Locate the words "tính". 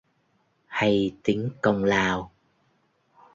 1.23-1.49